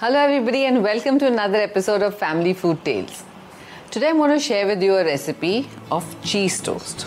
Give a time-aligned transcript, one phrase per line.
[0.00, 3.24] Hello, everybody, and welcome to another episode of Family Food Tales.
[3.90, 7.04] Today, I'm going to share with you a recipe of cheese toast.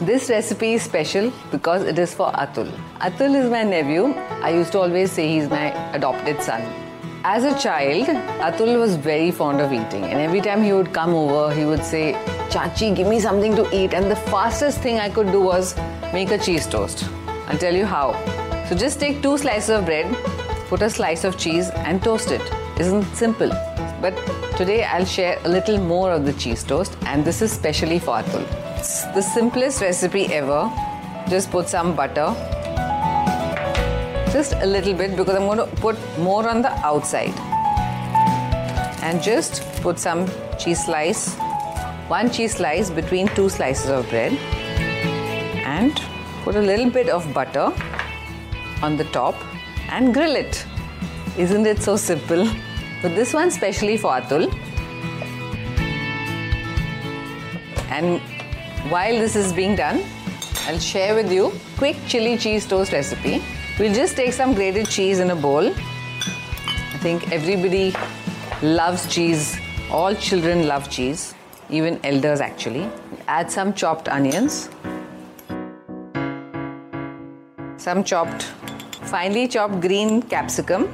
[0.00, 2.72] This recipe is special because it is for Atul.
[2.98, 4.14] Atul is my nephew.
[4.40, 6.62] I used to always say he's my adopted son.
[7.24, 8.06] As a child,
[8.48, 11.84] Atul was very fond of eating, and every time he would come over, he would
[11.84, 12.14] say,
[12.48, 13.92] Chachi, give me something to eat.
[13.92, 15.76] And the fastest thing I could do was
[16.14, 17.04] make a cheese toast.
[17.48, 18.14] I'll tell you how.
[18.70, 20.06] So just take two slices of bread,
[20.70, 22.42] put a slice of cheese, and toast it.
[22.78, 23.50] Isn't simple?
[24.00, 24.14] But
[24.56, 28.22] today I'll share a little more of the cheese toast, and this is specially for
[28.22, 28.46] Atul.
[28.78, 30.70] It's the simplest recipe ever.
[31.28, 32.28] Just put some butter,
[34.32, 37.34] just a little bit because I'm going to put more on the outside.
[39.02, 41.34] And just put some cheese slice,
[42.06, 44.34] one cheese slice between two slices of bread,
[45.76, 46.00] and
[46.44, 47.72] put a little bit of butter
[48.82, 49.34] on the top
[49.90, 50.64] and grill it.
[51.36, 52.48] Isn't it so simple?
[53.02, 54.52] But this one specially for Atul.
[57.90, 58.20] And
[58.90, 60.04] while this is being done,
[60.66, 63.42] I'll share with you quick chili cheese toast recipe.
[63.78, 65.68] We'll just take some grated cheese in a bowl.
[65.68, 67.94] I think everybody
[68.62, 69.58] loves cheese.
[69.90, 71.34] All children love cheese,
[71.68, 72.88] even elders actually.
[73.26, 74.68] Add some chopped onions,
[77.76, 78.52] some chopped,
[79.10, 80.84] finely chopped green capsicum,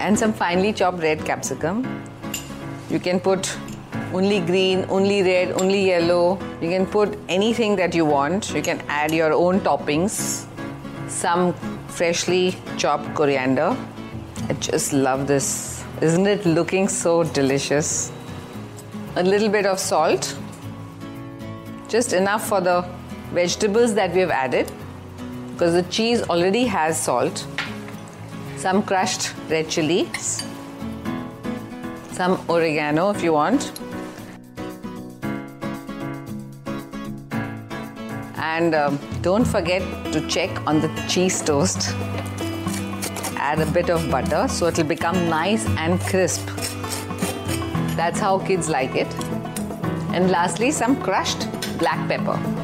[0.00, 2.04] and some finely chopped red capsicum.
[2.90, 3.56] You can put
[4.12, 6.38] only green, only red, only yellow.
[6.60, 8.52] You can put anything that you want.
[8.54, 10.46] You can add your own toppings.
[11.08, 11.54] Some
[11.88, 13.74] freshly chopped coriander.
[14.50, 15.82] I just love this.
[16.02, 18.12] Isn't it looking so delicious?
[19.16, 20.36] A little bit of salt.
[21.88, 22.86] Just enough for the
[23.32, 24.70] vegetables that we have added
[25.54, 27.46] because the cheese already has salt.
[28.56, 30.44] Some crushed red chilies.
[32.10, 33.70] Some oregano if you want.
[38.36, 41.90] And um, don't forget to check on the cheese toast.
[43.36, 46.44] Add a bit of butter so it'll become nice and crisp.
[47.94, 49.14] That's how kids like it.
[50.12, 51.46] And lastly, some crushed
[51.78, 52.63] black pepper.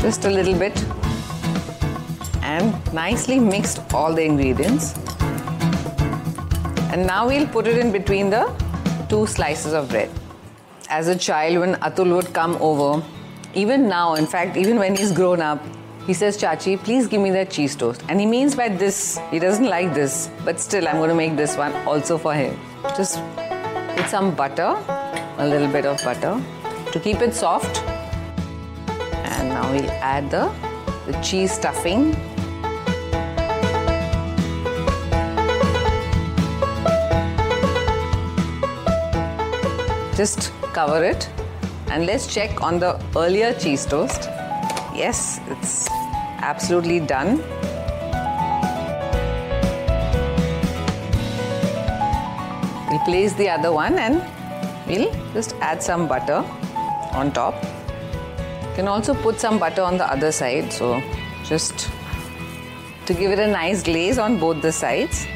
[0.00, 0.84] Just a little bit.
[2.42, 4.94] And nicely mixed all the ingredients.
[6.92, 8.50] And now we'll put it in between the
[9.08, 10.10] two slices of bread.
[10.88, 13.02] As a child, when Atul would come over,
[13.54, 15.62] even now, in fact, even when he's grown up,
[16.06, 18.02] he says, Chachi, please give me that cheese toast.
[18.08, 21.36] And he means by this, he doesn't like this, but still, I'm going to make
[21.36, 22.58] this one also for him.
[22.96, 23.20] Just
[23.94, 24.76] put some butter,
[25.38, 26.40] a little bit of butter
[26.92, 27.82] to keep it soft.
[29.48, 30.52] And now we'll add the,
[31.06, 32.12] the cheese stuffing.
[40.14, 41.30] Just cover it
[41.90, 44.24] and let's check on the earlier cheese toast.
[44.94, 45.88] Yes, it's
[46.42, 47.38] absolutely done.
[52.90, 54.22] We'll place the other one and
[54.86, 56.44] we'll just add some butter
[57.14, 57.54] on top.
[58.78, 61.02] Can also put some butter on the other side, so
[61.42, 61.90] just
[63.06, 65.26] to give it a nice glaze on both the sides.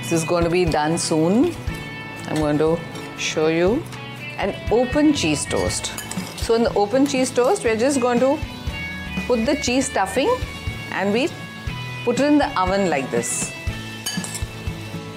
[0.00, 1.54] This is going to be done soon.
[2.26, 2.78] I'm going to
[3.16, 3.82] show you
[4.36, 5.86] an open cheese toast.
[6.36, 8.38] So in the open cheese toast, we're just going to
[9.26, 10.30] put the cheese stuffing
[10.90, 11.30] and we
[12.04, 13.50] put it in the oven like this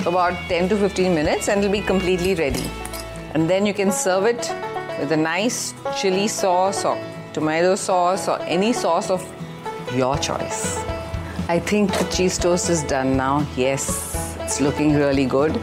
[0.06, 2.64] about 10 to 15 minutes and it'll be completely ready.
[3.35, 4.50] And then you can serve it
[4.97, 6.97] with a nice chili sauce or
[7.34, 9.22] tomato sauce or any sauce of
[9.94, 10.78] your choice.
[11.50, 13.46] I think the cheese toast is done now.
[13.57, 15.57] Yes, it's looking really good.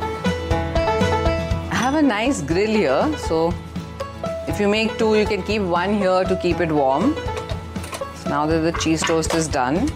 [1.71, 3.55] I have a nice grill here, so
[4.47, 7.17] if you make two, you can keep one here to keep it warm.
[8.17, 9.91] So now that the cheese toast is done,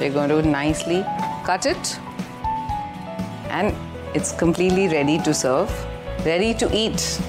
[0.00, 1.04] we're going to nicely
[1.44, 2.00] cut it
[3.48, 3.76] and
[4.12, 5.70] it's completely ready to serve,
[6.24, 7.20] ready to eat.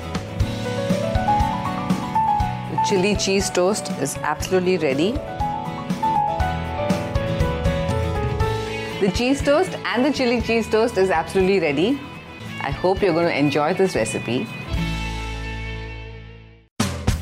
[2.71, 5.13] The chili cheese toast is absolutely ready.
[8.99, 11.99] The cheese toast and the chili cheese toast is absolutely ready.
[12.61, 14.47] I hope you're going to enjoy this recipe.